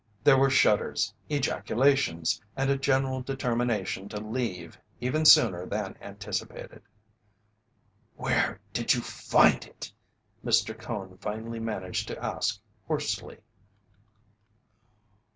There 0.23 0.35
were 0.39 0.49
shudders, 0.49 1.13
ejaculations, 1.29 2.41
and 2.57 2.71
a 2.71 2.75
general 2.75 3.21
determination 3.21 4.09
to 4.09 4.19
leave 4.19 4.75
even 4.99 5.25
sooner 5.25 5.67
than 5.67 5.95
anticipated. 6.01 6.81
"Where 8.15 8.59
did 8.73 8.95
you 8.95 9.01
find 9.01 9.63
it?" 9.63 9.93
Mr. 10.43 10.75
Cone 10.75 11.19
finally 11.19 11.59
managed 11.59 12.07
to 12.07 12.17
ask 12.17 12.59
hoarsely. 12.87 13.41